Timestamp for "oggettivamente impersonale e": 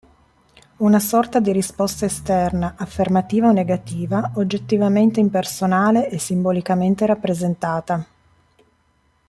4.33-6.17